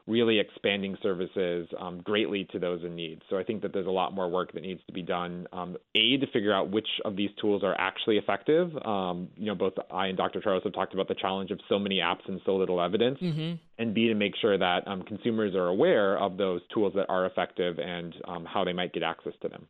really 0.06 0.38
expanding 0.38 0.96
services 1.02 1.66
um, 1.80 2.02
greatly 2.02 2.46
to 2.52 2.58
those 2.58 2.84
in 2.84 2.94
need. 2.94 3.22
So 3.30 3.38
I 3.38 3.42
think 3.42 3.62
that 3.62 3.72
there's 3.72 3.86
a 3.86 3.90
lot 3.90 4.12
more 4.12 4.28
work 4.28 4.52
that 4.52 4.62
needs 4.62 4.80
to 4.86 4.92
be 4.92 5.02
done. 5.02 5.46
Um, 5.52 5.76
a 5.94 6.18
to 6.18 6.26
figure 6.26 6.52
out 6.52 6.70
which 6.70 6.88
of 7.06 7.16
these 7.16 7.30
tools 7.40 7.64
are 7.64 7.74
actually 7.78 8.18
effective. 8.18 8.70
Um, 8.84 9.28
you 9.36 9.46
know, 9.46 9.54
both 9.54 9.72
I 9.90 10.08
and 10.08 10.16
Dr. 10.16 10.42
Charles 10.42 10.62
have 10.64 10.74
talked 10.74 10.92
about 10.92 11.08
the 11.08 11.14
challenge 11.14 11.50
of 11.50 11.60
so 11.68 11.78
many 11.78 11.96
apps 11.96 12.28
and 12.28 12.40
so 12.44 12.56
little 12.56 12.82
evidence. 12.82 13.18
Mm-hmm. 13.20 13.54
And 13.78 13.94
B 13.94 14.08
to 14.08 14.14
make 14.14 14.34
sure 14.40 14.58
that 14.58 14.86
um, 14.86 15.02
consumers 15.02 15.54
are 15.54 15.68
aware 15.68 16.18
of 16.18 16.36
those 16.36 16.60
tools 16.72 16.92
that 16.96 17.06
are 17.08 17.24
effective 17.24 17.78
and 17.78 18.14
um, 18.28 18.44
how 18.44 18.62
they 18.64 18.74
might 18.74 18.92
get 18.92 19.02
access 19.02 19.32
to 19.40 19.48
them. 19.48 19.66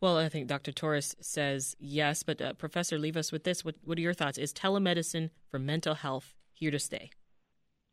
Well, 0.00 0.18
I 0.18 0.28
think 0.28 0.46
Dr. 0.46 0.72
Torous 0.72 1.14
says 1.20 1.76
yes, 1.78 2.22
but 2.22 2.40
uh, 2.40 2.52
Professor, 2.54 2.98
leave 2.98 3.16
us 3.16 3.32
with 3.32 3.44
this. 3.44 3.64
What, 3.64 3.76
what 3.84 3.98
are 3.98 4.00
your 4.00 4.14
thoughts? 4.14 4.38
Is 4.38 4.52
telemedicine 4.52 5.30
for 5.50 5.58
mental 5.58 5.94
health 5.94 6.34
here 6.52 6.70
to 6.70 6.78
stay? 6.78 7.10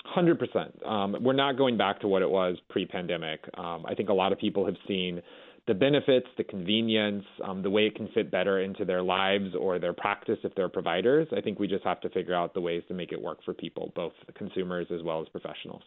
Hundred 0.04 0.40
um, 0.42 0.48
percent. 0.48 1.24
We're 1.24 1.34
not 1.34 1.58
going 1.58 1.78
back 1.78 2.00
to 2.02 2.08
what 2.08 2.22
it 2.22 2.30
was 2.30 2.58
pre-pandemic. 2.70 3.42
Um, 3.58 3.86
I 3.88 3.96
think 3.96 4.10
a 4.10 4.14
lot 4.14 4.32
of 4.32 4.40
people 4.40 4.66
have 4.66 4.76
seen 4.88 5.22
the 5.68 5.74
benefits, 5.74 6.28
the 6.38 6.44
convenience, 6.44 7.26
um, 7.44 7.64
the 7.64 7.70
way 7.70 7.88
it 7.88 7.96
can 7.96 8.08
fit 8.10 8.30
better 8.30 8.62
into 8.62 8.86
their 8.86 9.02
lives 9.02 9.56
or 9.60 9.80
their 9.80 9.94
practice 9.94 10.38
if 10.44 10.54
they're 10.54 10.70
providers. 10.70 11.28
I 11.36 11.42
think 11.42 11.60
we 11.60 11.68
just 11.68 11.84
have 11.84 12.00
to 12.02 12.10
figure 12.10 12.36
out 12.36 12.54
the 12.54 12.62
ways 12.62 12.84
to 12.88 12.94
make 12.94 13.12
it 13.12 13.22
work 13.22 13.40
for 13.44 13.54
people, 13.54 13.92
both 13.96 14.14
consumers 14.36 14.88
as 14.94 15.02
well 15.02 15.22
as 15.22 15.30
professionals. 15.30 15.82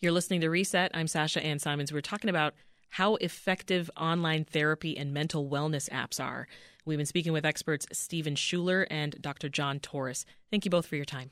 You're 0.00 0.12
listening 0.12 0.40
to 0.40 0.48
Reset. 0.48 0.90
I'm 0.94 1.06
Sasha 1.06 1.44
Ann 1.44 1.58
Simons. 1.58 1.92
We're 1.92 2.00
talking 2.00 2.30
about 2.30 2.54
how 2.90 3.16
effective 3.16 3.90
online 3.96 4.44
therapy 4.44 4.96
and 4.96 5.14
mental 5.14 5.48
wellness 5.48 5.88
apps 5.90 6.22
are. 6.22 6.46
We've 6.84 6.98
been 6.98 7.06
speaking 7.06 7.32
with 7.32 7.46
experts 7.46 7.86
Stephen 7.92 8.34
Schueller 8.34 8.86
and 8.90 9.20
Dr. 9.20 9.48
John 9.48 9.80
Torous. 9.80 10.24
Thank 10.50 10.64
you 10.64 10.70
both 10.70 10.86
for 10.86 10.96
your 10.96 11.04
time. 11.04 11.30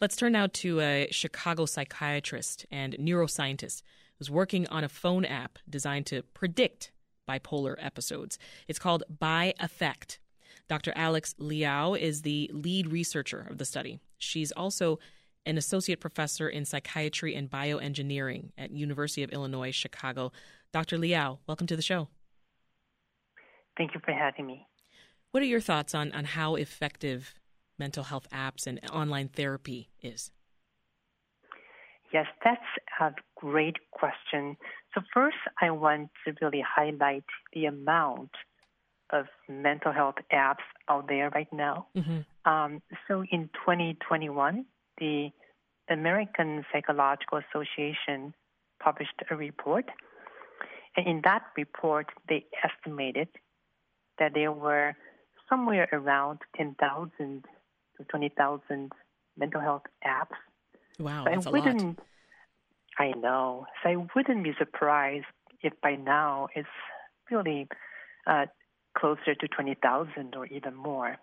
Let's 0.00 0.16
turn 0.16 0.32
now 0.32 0.48
to 0.48 0.80
a 0.80 1.08
Chicago 1.10 1.66
psychiatrist 1.66 2.66
and 2.70 2.94
neuroscientist 2.94 3.82
who's 4.18 4.30
working 4.30 4.66
on 4.68 4.84
a 4.84 4.88
phone 4.88 5.24
app 5.24 5.58
designed 5.68 6.06
to 6.06 6.22
predict 6.34 6.92
bipolar 7.28 7.76
episodes. 7.78 8.38
It's 8.68 8.78
called 8.78 9.04
BiAffect. 9.20 10.18
Dr. 10.68 10.92
Alex 10.96 11.34
Leow 11.38 11.98
is 11.98 12.22
the 12.22 12.50
lead 12.52 12.88
researcher 12.88 13.46
of 13.48 13.58
the 13.58 13.64
study. 13.64 14.00
She's 14.18 14.52
also 14.52 14.98
an 15.46 15.58
associate 15.58 16.00
professor 16.00 16.48
in 16.48 16.64
psychiatry 16.64 17.34
and 17.34 17.50
bioengineering 17.50 18.50
at 18.56 18.70
University 18.70 19.22
of 19.22 19.30
Illinois 19.30 19.70
Chicago. 19.70 20.32
Dr. 20.72 20.98
Leow, 20.98 21.38
welcome 21.46 21.66
to 21.66 21.76
the 21.76 21.82
show. 21.82 22.08
Thank 23.76 23.94
you 23.94 24.00
for 24.04 24.12
having 24.12 24.46
me. 24.46 24.66
What 25.30 25.42
are 25.42 25.46
your 25.46 25.60
thoughts 25.60 25.94
on, 25.94 26.12
on 26.12 26.24
how 26.24 26.54
effective 26.54 27.34
mental 27.78 28.04
health 28.04 28.28
apps 28.32 28.66
and 28.66 28.80
online 28.92 29.28
therapy 29.28 29.90
is? 30.00 30.30
Yes, 32.12 32.26
that's 32.44 32.62
a 33.00 33.10
great 33.34 33.76
question. 33.90 34.56
So, 34.94 35.00
first, 35.12 35.36
I 35.60 35.72
want 35.72 36.10
to 36.24 36.34
really 36.40 36.62
highlight 36.64 37.24
the 37.52 37.66
amount 37.66 38.30
of 39.10 39.26
mental 39.48 39.92
health 39.92 40.14
apps 40.32 40.62
out 40.88 41.08
there 41.08 41.30
right 41.30 41.52
now. 41.52 41.88
Mm-hmm. 41.96 42.50
Um, 42.50 42.82
so, 43.08 43.24
in 43.32 43.50
2021, 43.54 44.64
the 44.98 45.30
American 45.90 46.64
Psychological 46.72 47.40
Association 47.50 48.34
published 48.82 49.22
a 49.30 49.36
report. 49.36 49.86
And 50.96 51.06
in 51.06 51.20
that 51.24 51.42
report, 51.56 52.06
they 52.28 52.46
estimated 52.62 53.28
that 54.18 54.32
there 54.34 54.52
were 54.52 54.94
somewhere 55.48 55.88
around 55.92 56.38
10,000 56.56 57.10
to 57.18 58.04
20,000 58.04 58.92
mental 59.36 59.60
health 59.60 59.82
apps 60.06 60.36
Wow, 60.98 61.24
that's 61.24 61.46
I 61.46 61.50
wouldn't, 61.50 61.82
a 61.82 61.86
lot. 61.86 61.96
I 62.98 63.10
know. 63.18 63.66
So 63.82 63.90
I 63.90 63.96
wouldn't 64.14 64.44
be 64.44 64.52
surprised 64.58 65.26
if 65.62 65.72
by 65.82 65.96
now 65.96 66.48
it's 66.54 66.68
really 67.30 67.68
uh, 68.26 68.46
closer 68.96 69.34
to 69.34 69.48
20,000 69.48 70.36
or 70.36 70.46
even 70.46 70.74
more. 70.74 71.16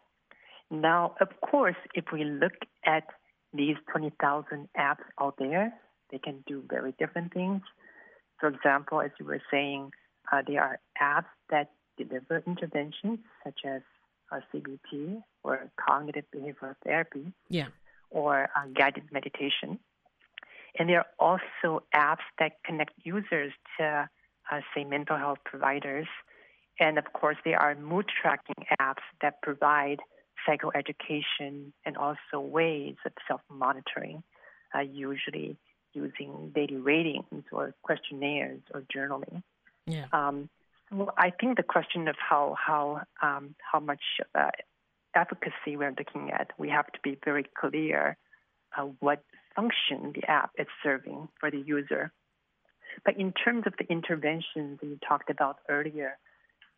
Now, 0.69 1.15
of 1.21 1.29
course, 1.41 1.75
if 1.93 2.05
we 2.11 2.23
look 2.23 2.53
at 2.85 3.03
these 3.53 3.75
20,000 3.91 4.70
apps 4.77 5.03
out 5.20 5.36
there, 5.38 5.74
they 6.12 6.20
can 6.20 6.43
do 6.48 6.63
very 6.70 6.93
different 7.00 7.34
things. 7.34 7.62
For 8.39 8.50
example, 8.50 9.01
as 9.01 9.12
you 9.20 9.25
were 9.25 9.41
saying, 9.51 9.91
uh, 10.31 10.41
there 10.48 10.62
are 10.62 10.79
apps 11.01 11.31
that 11.50 11.72
deliver 11.98 12.43
interventions 12.48 13.20
such 13.43 13.60
as 13.65 13.81
uh, 14.31 14.39
CBT 14.53 15.22
or 15.43 15.70
cognitive 15.77 16.25
behavioral 16.34 16.75
therapy. 16.84 17.34
Yeah 17.50 17.67
or 18.12 18.50
uh, 18.55 18.67
guided 18.77 19.05
meditation. 19.12 19.79
And 20.77 20.88
there 20.88 21.00
are 21.00 21.08
also 21.20 21.84
apps 21.96 22.27
that 22.39 22.63
connect 22.63 22.93
users 23.03 23.51
to, 23.77 24.10
uh, 24.51 24.60
say, 24.75 24.84
mental 24.84 25.17
health 25.17 25.39
providers. 25.43 26.08
And 26.79 26.98
of 26.98 27.12
course, 27.13 27.38
there 27.43 27.60
are 27.60 27.75
mood 27.75 28.05
tracking 28.22 28.65
apps 28.79 29.03
that 29.22 29.41
provide 29.41 30.00
psychoeducation 30.48 31.71
and 31.86 31.98
also 31.98 32.39
ways 32.39 32.95
of 33.05 33.12
self 33.27 33.41
monitoring, 33.50 34.24
uh, 34.75 34.79
usually 34.79 35.57
using 35.93 36.51
daily 36.55 36.77
ratings 36.77 37.43
or 37.51 37.74
questionnaires 37.83 38.62
or 38.74 38.83
journaling. 38.95 39.43
Yeah. 39.86 40.05
Um, 40.13 40.50
so 40.89 41.12
I 41.17 41.31
think 41.31 41.57
the 41.57 41.63
question 41.63 42.07
of 42.07 42.15
how 42.17 42.55
how 42.57 43.01
um, 43.21 43.55
how 43.60 43.79
much 43.79 44.01
uh, 44.36 44.50
efficacy 45.15 45.77
we're 45.77 45.93
looking 45.98 46.31
at, 46.31 46.51
we 46.57 46.69
have 46.69 46.88
to 46.88 47.00
be 47.03 47.17
very 47.24 47.45
clear 47.60 48.17
uh, 48.77 48.83
what 49.00 49.24
function 49.55 50.13
the 50.15 50.29
app 50.29 50.51
is 50.57 50.67
serving 50.83 51.27
for 51.39 51.51
the 51.51 51.60
user. 51.60 52.12
But 53.05 53.17
in 53.17 53.31
terms 53.31 53.63
of 53.65 53.74
the 53.77 53.86
interventions 53.89 54.79
that 54.79 54.88
you 54.88 54.98
talked 55.07 55.29
about 55.29 55.57
earlier, 55.69 56.17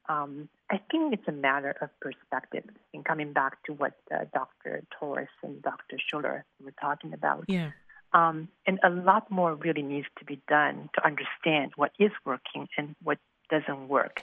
um, 0.10 0.50
I 0.70 0.80
think 0.92 1.14
it's 1.14 1.28
a 1.28 1.32
matter 1.32 1.76
of 1.82 1.90
perspective. 2.00 2.64
And 2.94 3.06
coming 3.06 3.34
back 3.34 3.64
to 3.64 3.74
what 3.74 3.94
uh, 4.14 4.26
Dr. 4.34 4.84
Torous 5.00 5.28
and 5.44 5.62
Dr. 5.62 5.98
Schueller 5.98 6.44
were 6.64 6.74
talking 6.80 7.14
about. 7.14 7.46
Yeah. 7.48 7.72
Um, 8.14 8.50
and 8.68 8.80
a 8.84 8.90
lot 8.90 9.32
more 9.32 9.56
really 9.56 9.82
needs 9.82 10.08
to 10.20 10.26
be 10.26 10.40
done 10.48 10.90
to 10.96 11.06
understand 11.06 11.72
what 11.76 11.92
is 12.00 12.12
working 12.26 12.68
and 12.78 12.96
what 13.04 13.18
doesn't 13.50 13.88
work. 13.88 14.22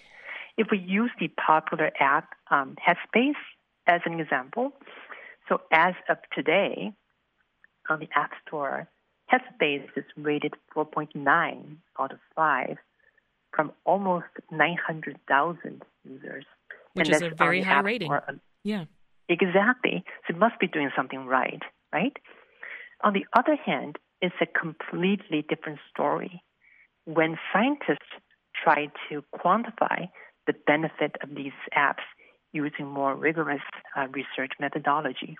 If 0.57 0.69
we 0.71 0.79
use 0.79 1.11
the 1.19 1.29
popular 1.29 1.91
app 1.99 2.29
um, 2.51 2.77
Headspace, 2.87 3.35
as 3.87 4.01
an 4.05 4.21
example, 4.21 4.73
so 5.49 5.63
as 5.73 5.95
of 6.09 6.19
today, 6.33 6.93
on 7.89 7.99
the 7.99 8.09
App 8.15 8.31
Store, 8.47 8.89
Headspace 9.33 9.89
is 9.97 10.05
rated 10.17 10.55
4.9 10.75 11.77
out 11.99 12.13
of 12.13 12.19
5 12.37 12.77
from 13.55 13.73
almost 13.85 14.27
900,000 14.51 15.83
users. 16.05 16.45
Which 16.95 17.09
and 17.09 17.17
is 17.17 17.23
a 17.23 17.31
very 17.31 17.63
high 17.63 17.81
rating. 17.81 18.13
Yeah. 18.65 18.85
Exactly. 19.29 20.05
So 20.27 20.35
it 20.35 20.39
must 20.39 20.59
be 20.59 20.67
doing 20.67 20.91
something 20.97 21.27
right, 21.27 21.63
right? 21.93 22.17
On 23.03 23.13
the 23.13 23.25
other 23.37 23.57
hand, 23.57 23.97
it's 24.21 24.35
a 24.41 24.47
completely 24.47 25.45
different 25.49 25.79
story. 25.93 26.43
When 27.05 27.39
scientists 27.53 28.11
try 28.63 28.89
to 29.09 29.25
quantify 29.35 30.09
the 30.47 30.55
benefit 30.67 31.17
of 31.23 31.31
these 31.35 31.53
apps 31.77 32.05
using 32.53 32.87
more 32.87 33.15
rigorous 33.15 33.63
uh, 33.97 34.07
research 34.09 34.53
methodology. 34.59 35.37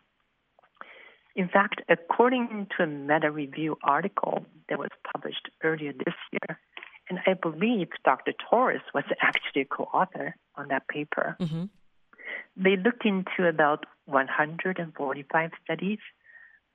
In 1.37 1.49
fact, 1.49 1.83
according 1.89 2.69
to 2.77 2.85
a 2.85 2.87
meta 2.87 3.31
review 3.31 3.77
article 3.83 4.45
that 4.69 4.79
was 4.79 4.91
published 5.13 5.49
earlier 5.63 5.93
this 5.93 6.15
year, 6.33 6.59
and 7.11 7.19
I 7.27 7.35
believe 7.35 7.89
Dr. 8.05 8.33
Torous 8.33 8.81
was 8.95 9.05
actually 9.21 9.63
a 9.63 9.65
co 9.67 9.85
author 9.93 10.37
on 10.55 10.69
that 10.69 10.89
paper, 10.89 11.37
mm-hmm. 11.39 11.65
they 12.57 12.77
looked 12.77 13.05
into 13.05 13.47
about 13.47 13.85
145 14.07 15.51
studies 15.65 15.99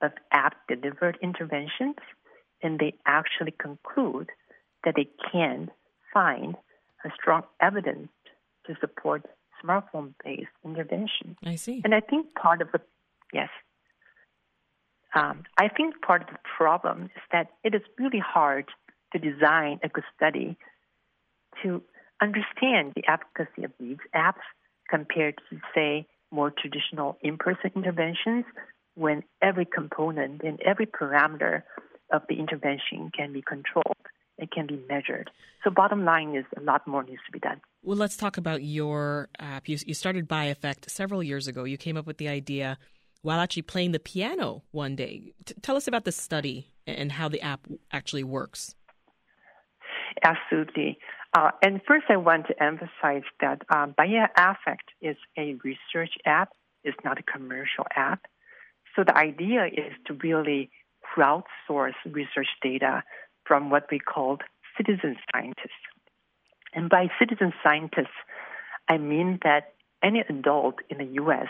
of 0.01 0.11
app 0.31 0.55
delivered 0.67 1.17
interventions, 1.23 1.95
and 2.61 2.79
they 2.79 2.93
actually 3.05 3.53
conclude 3.57 4.29
that 4.83 4.95
they 4.95 5.07
can 5.31 5.71
find 6.13 6.55
a 7.05 7.09
strong 7.19 7.43
evidence 7.61 8.09
to 8.67 8.75
support 8.79 9.25
smartphone 9.63 10.13
based 10.23 10.49
intervention. 10.63 11.37
I 11.43 11.55
see. 11.55 11.81
And 11.83 11.95
I 11.95 12.01
think 12.01 12.35
part 12.35 12.61
of 12.61 12.71
the, 12.71 12.81
yes, 13.33 13.49
um, 15.15 15.43
I 15.57 15.69
think 15.69 16.01
part 16.01 16.23
of 16.23 16.27
the 16.27 16.39
problem 16.57 17.05
is 17.05 17.21
that 17.31 17.47
it 17.63 17.73
is 17.73 17.81
really 17.97 18.19
hard 18.19 18.65
to 19.15 19.31
design 19.31 19.79
a 19.83 19.89
good 19.89 20.03
study 20.15 20.57
to 21.63 21.81
understand 22.21 22.93
the 22.95 23.03
efficacy 23.07 23.63
of 23.63 23.71
these 23.79 23.97
apps 24.13 24.43
compared 24.89 25.35
to, 25.49 25.59
say, 25.73 26.07
more 26.31 26.51
traditional 26.51 27.17
in 27.21 27.37
person 27.37 27.71
interventions 27.75 28.45
when 28.95 29.23
every 29.41 29.65
component 29.65 30.41
and 30.43 30.59
every 30.61 30.85
parameter 30.85 31.63
of 32.11 32.23
the 32.29 32.35
intervention 32.35 33.11
can 33.15 33.31
be 33.33 33.41
controlled 33.41 33.95
and 34.37 34.51
can 34.51 34.67
be 34.67 34.79
measured. 34.89 35.29
So, 35.63 35.69
bottom 35.69 36.03
line 36.03 36.35
is 36.35 36.45
a 36.57 36.61
lot 36.61 36.85
more 36.87 37.03
needs 37.03 37.21
to 37.25 37.31
be 37.31 37.39
done. 37.39 37.61
Well, 37.83 37.97
let's 37.97 38.17
talk 38.17 38.37
about 38.37 38.63
your 38.63 39.29
app. 39.39 39.69
You, 39.69 39.77
you 39.85 39.93
started 39.93 40.27
BiAffect 40.27 40.89
several 40.89 41.23
years 41.23 41.47
ago. 41.47 41.63
You 41.63 41.77
came 41.77 41.97
up 41.97 42.05
with 42.05 42.17
the 42.17 42.27
idea 42.27 42.77
while 43.21 43.39
actually 43.39 43.63
playing 43.63 43.91
the 43.91 43.99
piano 43.99 44.63
one 44.71 44.95
day. 44.95 45.33
T- 45.45 45.55
tell 45.61 45.77
us 45.77 45.87
about 45.87 46.03
the 46.03 46.11
study 46.11 46.67
and 46.85 47.11
how 47.11 47.29
the 47.29 47.41
app 47.41 47.65
actually 47.91 48.23
works. 48.23 48.75
Absolutely. 50.23 50.97
Uh, 51.33 51.51
and 51.61 51.81
first, 51.87 52.05
I 52.09 52.15
want 52.17 52.47
to 52.47 52.63
emphasize 52.63 53.23
that 53.41 53.61
uh, 53.69 53.87
BiAffect 53.87 54.87
is 55.01 55.17
a 55.37 55.55
research 55.63 56.13
app, 56.25 56.49
it's 56.83 56.97
not 57.03 57.19
a 57.19 57.23
commercial 57.23 57.85
app. 57.95 58.25
So 58.95 59.03
the 59.03 59.17
idea 59.17 59.65
is 59.65 59.93
to 60.07 60.13
really 60.23 60.69
crowdsource 61.03 61.93
research 62.05 62.47
data 62.61 63.03
from 63.45 63.69
what 63.69 63.87
we 63.91 63.99
called 63.99 64.41
citizen 64.77 65.17
scientists. 65.33 65.85
And 66.73 66.89
by 66.89 67.07
citizen 67.19 67.53
scientists, 67.63 68.15
I 68.87 68.97
mean 68.97 69.39
that 69.43 69.73
any 70.03 70.23
adult 70.29 70.75
in 70.89 70.97
the 70.99 71.13
U.S. 71.15 71.47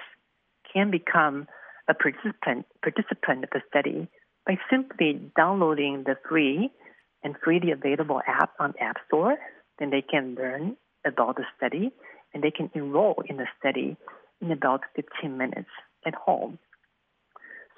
can 0.72 0.92
become 0.92 1.48
a 1.88 1.94
participant, 1.94 2.66
participant 2.82 3.44
of 3.44 3.50
the 3.52 3.62
study 3.70 4.08
by 4.46 4.58
simply 4.70 5.20
downloading 5.36 6.04
the 6.06 6.16
free 6.28 6.72
and 7.26 7.36
freely 7.44 7.72
available 7.72 8.22
app 8.26 8.52
on 8.60 8.76
App 8.80 8.98
Store. 9.08 9.36
Then 9.80 9.90
they 9.90 10.04
can 10.04 10.36
learn 10.36 10.78
about 11.06 11.36
the 11.36 11.44
study 11.58 11.92
and 12.34 12.44
they 12.44 12.52
can 12.52 12.70
enroll 12.74 13.22
in 13.28 13.38
the 13.38 13.48
study 13.60 13.98
in 14.40 14.52
about 14.52 14.82
15 14.96 15.38
minutes 15.38 15.70
at 16.06 16.14
home. 16.14 16.60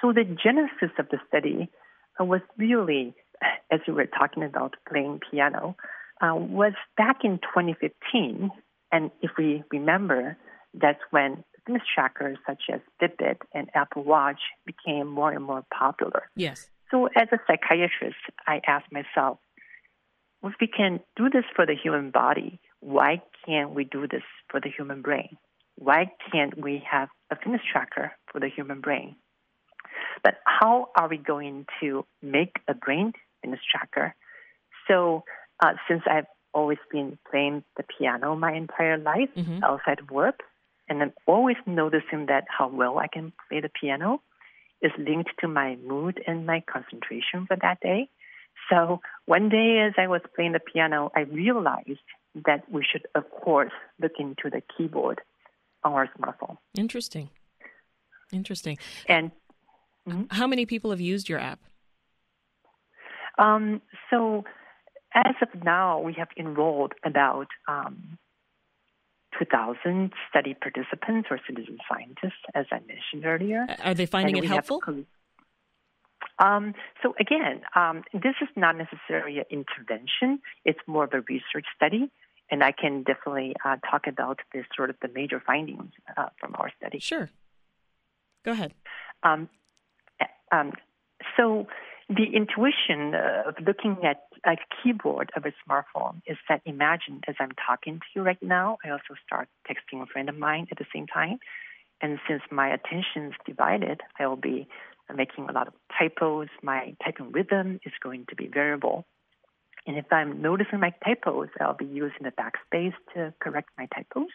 So 0.02 0.12
the 0.14 0.26
genesis 0.26 0.96
of 1.00 1.08
the 1.10 1.18
study 1.28 1.70
uh, 2.20 2.26
was 2.26 2.42
really, 2.58 3.16
as 3.72 3.80
we 3.88 3.94
were 3.94 4.06
talking 4.06 4.44
about 4.44 4.76
playing 4.88 5.22
piano, 5.32 5.76
uh, 6.22 6.36
was 6.36 6.74
back 6.98 7.20
in 7.24 7.40
2015. 7.40 8.52
And 8.92 9.12
if 9.22 9.32
we 9.38 9.64
remember, 9.72 10.38
that's 10.74 11.00
when 11.12 11.44
fitness 11.66 11.84
trackers 11.94 12.38
such 12.46 12.64
as 12.72 12.82
Fitbit 13.02 13.38
and 13.54 13.70
Apple 13.74 14.04
Watch 14.04 14.40
became 14.66 15.08
more 15.08 15.32
and 15.32 15.44
more 15.44 15.64
popular. 15.74 16.30
Yes. 16.36 16.70
So, 16.92 17.08
as 17.16 17.28
a 17.32 17.38
psychiatrist, 17.48 18.18
I 18.46 18.62
asked 18.66 18.92
myself, 18.92 19.40
if 20.44 20.54
we 20.62 20.68
can 20.68 21.00
do 21.16 21.30
this 21.30 21.44
for 21.56 21.66
the 21.66 21.76
human 21.76 22.12
body, 22.12 22.60
why 22.80 23.22
can't 23.46 23.72
we 23.72 23.84
do 23.84 24.08
this 24.08 24.24
for 24.50 24.62
the 24.62 24.70
human 24.70 25.02
brain? 25.02 25.38
Why 25.76 26.12
can't 26.32 26.58
we 26.60 26.84
have 26.90 27.10
a 27.32 27.36
fitness 27.36 27.62
tracker 27.72 28.14
for 28.32 28.40
the 28.40 28.50
human 28.50 28.82
brain? 28.82 29.16
But 30.24 30.36
how 30.46 30.90
are 30.98 31.08
we 31.08 31.18
going 31.18 31.66
to 31.82 32.06
make 32.22 32.56
a 32.68 32.74
brain 32.74 33.14
fitness 33.42 33.60
tracker? 33.70 34.16
So 34.88 35.24
uh, 35.64 35.74
since 35.88 36.04
I've 36.10 36.26
always 36.54 36.80
been 36.92 37.18
playing 37.30 37.64
the 37.76 37.84
piano 37.84 38.36
my 38.36 38.54
entire 38.54 38.98
life 38.98 39.30
mm-hmm. 39.36 39.64
outside 39.64 40.00
of 40.00 40.10
work, 40.10 40.40
and 40.90 41.02
I'm 41.02 41.14
always 41.26 41.58
noticing 41.66 42.28
that 42.28 42.46
how 42.48 42.70
well 42.70 42.98
I 42.98 43.08
can 43.08 43.34
play 43.50 43.60
the 43.60 43.70
piano 43.70 44.22
is 44.82 44.92
linked 44.98 45.32
to 45.40 45.48
my 45.48 45.76
mood 45.78 46.22
and 46.28 46.46
my 46.46 46.64
concentration 46.72 47.46
for 47.48 47.58
that 47.62 47.80
day. 47.82 48.10
So 48.70 49.02
one 49.26 49.50
day 49.50 49.86
as 49.88 49.94
I 49.98 50.08
was 50.08 50.22
playing 50.36 50.54
the 50.54 50.60
piano, 50.60 51.12
I 51.16 51.22
realized 51.22 52.00
that 52.46 52.70
we 52.72 52.86
should, 52.90 53.08
of 53.16 53.24
course, 53.32 53.72
look 54.00 54.14
into 54.20 54.50
the 54.50 54.62
keyboard 54.76 55.22
on 55.84 55.94
our 55.94 56.10
smartphone. 56.18 56.58
Interesting. 56.78 57.30
Interesting. 58.32 58.78
And 59.08 59.32
mm-hmm. 60.08 60.24
how 60.30 60.48
many 60.48 60.66
people 60.66 60.92
have 60.92 61.02
used 61.02 61.30
your 61.30 61.40
app? 61.40 61.60
Um, 63.40 63.82
so 64.10 64.44
as 65.14 65.36
of 65.42 65.64
now, 65.64 66.00
we 66.00 66.14
have 66.14 66.30
enrolled 66.38 66.94
about 67.06 67.48
um, 67.68 68.18
2,000 69.38 70.12
study 70.30 70.54
participants 70.54 71.28
or 71.32 71.40
citizen 71.48 71.78
scientists, 71.90 72.42
as 72.56 72.66
I 72.72 72.80
mentioned 72.80 73.26
earlier. 73.26 73.68
Are 73.84 73.94
they 73.94 74.06
finding 74.06 74.36
and 74.36 74.46
it 74.46 74.48
helpful? 74.48 74.82
Have, 74.86 75.06
um, 76.40 76.74
so 77.02 77.16
again, 77.20 77.62
um, 77.76 78.04
this 78.14 78.36
is 78.42 78.50
not 78.56 78.76
necessarily 78.78 79.40
an 79.40 79.46
intervention. 79.50 80.40
It's 80.66 80.80
more 80.88 81.06
of 81.06 81.14
a 81.14 81.22
research 81.22 81.66
study, 81.76 82.12
and 82.52 82.64
I 82.64 82.72
can 82.72 83.04
definitely 83.04 83.56
uh, 83.66 83.78
talk 83.90 84.08
about 84.08 84.40
the 84.54 84.64
sort 84.76 84.90
of 84.90 84.98
the 85.02 85.08
major 85.08 85.42
findings 85.46 85.92
uh, 86.16 86.30
from 86.40 86.56
our 86.56 86.72
study. 86.78 87.00
Sure. 87.00 87.30
Go 88.46 88.52
ahead. 88.52 88.74
Um, 89.24 89.50
um 90.52 90.74
so 91.36 91.68
the 92.10 92.24
intuition 92.24 93.14
of 93.46 93.56
looking 93.66 93.98
at 94.06 94.27
a 94.46 94.58
keyboard 94.82 95.32
of 95.36 95.46
a 95.46 95.54
smartphone 95.68 96.22
is 96.26 96.38
that 96.50 96.62
imagine 96.66 97.22
as 97.28 97.36
I'm 97.40 97.52
talking 97.66 98.00
to 98.00 98.06
you 98.16 98.22
right 98.22 98.42
now, 98.42 98.78
I 98.84 98.90
also 98.90 99.16
start 99.26 99.48
texting 99.70 100.02
a 100.02 100.06
friend 100.06 100.30
of 100.30 100.38
mine 100.38 100.68
at 100.72 100.78
the 100.78 100.86
same 100.94 101.08
time. 101.08 101.40
And 102.02 102.20
since 102.28 102.42
my 102.52 102.68
attention 102.70 103.28
is 103.28 103.34
divided, 103.46 104.02
I 104.20 104.28
will 104.28 104.36
be 104.36 104.68
making 105.14 105.50
a 105.50 105.52
lot 105.52 105.68
of 105.68 105.74
typos. 105.98 106.48
My 106.62 106.96
typing 107.04 107.32
rhythm 107.32 107.80
is 107.86 107.94
going 108.02 108.26
to 108.30 108.36
be 108.36 108.48
variable. 108.48 109.06
And 109.86 109.98
if 109.98 110.06
I'm 110.12 110.42
noticing 110.42 110.80
my 110.80 110.94
typos, 111.04 111.48
I'll 111.60 111.74
be 111.74 111.86
using 111.86 112.24
the 112.24 112.32
backspace 112.32 112.94
to 113.14 113.34
correct 113.40 113.70
my 113.78 113.88
typos. 113.96 114.28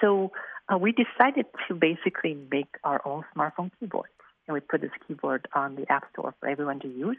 So 0.00 0.32
uh, 0.72 0.78
we 0.78 0.92
decided 0.92 1.46
to 1.68 1.74
basically 1.74 2.36
make 2.50 2.74
our 2.84 3.00
own 3.04 3.24
smartphone 3.34 3.70
keyboard 3.80 4.08
and 4.46 4.54
we 4.54 4.60
put 4.60 4.80
this 4.80 4.90
keyboard 5.06 5.48
on 5.54 5.76
the 5.76 5.90
App 5.90 6.04
Store 6.12 6.34
for 6.40 6.48
everyone 6.48 6.80
to 6.80 6.88
use. 6.88 7.16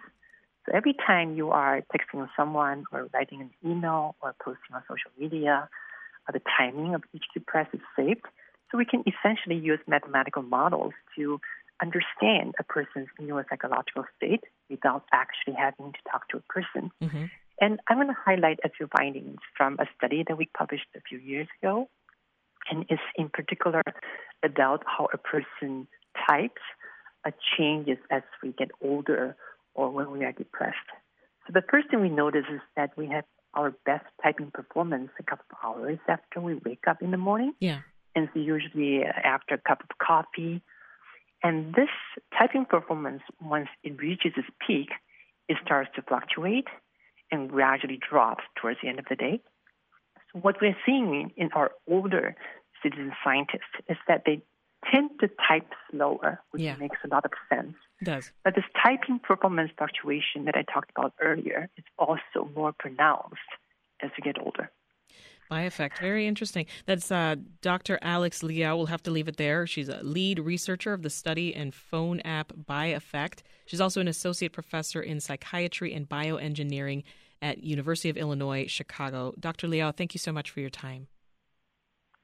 So 0.65 0.75
every 0.75 0.93
time 0.93 1.35
you 1.35 1.51
are 1.51 1.81
texting 1.93 2.27
someone 2.37 2.85
or 2.91 3.09
writing 3.13 3.41
an 3.41 3.51
email 3.69 4.15
or 4.21 4.33
posting 4.43 4.73
on 4.73 4.81
social 4.83 5.11
media, 5.19 5.67
uh, 6.27 6.31
the 6.31 6.41
timing 6.57 6.95
of 6.95 7.03
each 7.13 7.25
press 7.45 7.67
is 7.73 7.81
saved. 7.97 8.25
So 8.71 8.77
we 8.77 8.85
can 8.85 9.03
essentially 9.05 9.57
use 9.57 9.79
mathematical 9.87 10.41
models 10.41 10.93
to 11.15 11.39
understand 11.81 12.55
a 12.59 12.63
person's 12.63 13.07
neuropsychological 13.19 14.05
state 14.15 14.43
without 14.69 15.03
actually 15.11 15.55
having 15.57 15.91
to 15.91 15.99
talk 16.09 16.29
to 16.29 16.37
a 16.37 16.41
person. 16.41 16.91
Mm-hmm. 17.01 17.25
And 17.59 17.79
I'm 17.87 17.97
going 17.97 18.07
to 18.07 18.15
highlight 18.25 18.59
a 18.63 18.69
few 18.69 18.87
findings 18.97 19.39
from 19.55 19.77
a 19.79 19.85
study 19.97 20.23
that 20.27 20.37
we 20.37 20.49
published 20.57 20.87
a 20.95 21.01
few 21.01 21.19
years 21.19 21.47
ago. 21.61 21.89
And 22.69 22.85
it's 22.89 23.01
in 23.15 23.29
particular 23.29 23.81
about 24.43 24.83
how 24.85 25.07
a 25.13 25.17
person 25.17 25.87
types 26.29 26.61
changes 27.57 27.97
as 28.11 28.21
we 28.41 28.53
get 28.53 28.69
older 28.81 29.35
or 29.75 29.89
when 29.89 30.11
we 30.11 30.23
are 30.23 30.31
depressed. 30.31 30.77
So 31.47 31.53
the 31.53 31.63
first 31.69 31.89
thing 31.89 32.01
we 32.01 32.09
notice 32.09 32.45
is 32.51 32.61
that 32.75 32.97
we 32.97 33.07
have 33.07 33.25
our 33.53 33.71
best 33.85 34.05
typing 34.23 34.51
performance 34.51 35.09
a 35.19 35.23
couple 35.23 35.45
of 35.51 35.57
hours 35.63 35.99
after 36.07 36.41
we 36.41 36.55
wake 36.65 36.87
up 36.87 37.01
in 37.01 37.11
the 37.11 37.17
morning. 37.17 37.53
Yeah. 37.59 37.79
And 38.15 38.29
so 38.33 38.39
usually 38.39 39.03
uh, 39.03 39.11
after 39.23 39.55
a 39.55 39.57
cup 39.57 39.83
of 39.83 39.97
coffee. 39.97 40.61
And 41.43 41.73
this 41.73 41.89
typing 42.37 42.65
performance, 42.65 43.21
once 43.41 43.67
it 43.83 43.97
reaches 43.99 44.33
its 44.37 44.47
peak, 44.65 44.89
it 45.49 45.57
starts 45.63 45.89
to 45.95 46.01
fluctuate 46.01 46.67
and 47.31 47.49
gradually 47.49 47.99
drops 48.09 48.43
towards 48.59 48.79
the 48.81 48.87
end 48.87 48.99
of 48.99 49.05
the 49.09 49.15
day. 49.15 49.41
So 50.31 50.39
what 50.39 50.55
we're 50.61 50.77
seeing 50.85 51.31
in 51.35 51.49
our 51.53 51.71
older 51.89 52.35
citizen 52.81 53.11
scientists 53.23 53.75
is 53.89 53.97
that 54.07 54.23
they 54.25 54.41
tend 54.91 55.11
to 55.19 55.29
type 55.47 55.71
slower, 55.89 56.41
which 56.51 56.61
yeah. 56.61 56.75
makes 56.75 56.97
a 57.03 57.07
lot 57.07 57.25
of 57.25 57.31
sense. 57.49 57.75
It 58.01 58.05
does. 58.05 58.31
But 58.43 58.55
this 58.55 58.65
typing 58.81 59.19
performance 59.19 59.71
fluctuation 59.77 60.45
that 60.45 60.55
I 60.55 60.63
talked 60.63 60.91
about 60.95 61.13
earlier 61.21 61.69
is 61.77 61.83
also 61.97 62.49
more 62.55 62.73
pronounced 62.73 63.37
as 64.01 64.11
you 64.17 64.23
get 64.23 64.41
older. 64.41 64.69
BiAffect, 65.51 65.99
very 65.99 66.25
interesting. 66.25 66.65
That's 66.85 67.11
uh, 67.11 67.35
Dr. 67.61 67.99
Alex 68.01 68.41
Leow. 68.41 68.75
We'll 68.75 68.85
have 68.87 69.03
to 69.03 69.11
leave 69.11 69.27
it 69.27 69.37
there. 69.37 69.67
She's 69.67 69.89
a 69.89 70.01
lead 70.01 70.39
researcher 70.39 70.93
of 70.93 71.03
the 71.03 71.09
study 71.09 71.53
and 71.53 71.73
phone 71.73 72.21
app 72.21 72.53
BiAffect. 72.53 73.41
She's 73.65 73.81
also 73.81 74.01
an 74.01 74.07
associate 74.07 74.51
professor 74.51 75.01
in 75.01 75.19
psychiatry 75.19 75.93
and 75.93 76.07
bioengineering 76.07 77.03
at 77.41 77.63
University 77.63 78.09
of 78.09 78.17
Illinois 78.17 78.65
Chicago. 78.67 79.33
Dr. 79.39 79.67
Leow, 79.67 79.95
thank 79.95 80.13
you 80.15 80.19
so 80.19 80.31
much 80.31 80.49
for 80.49 80.59
your 80.59 80.69
time. 80.69 81.07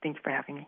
Thanks 0.01 0.19
for 0.23 0.31
having 0.31 0.55
me. 0.55 0.67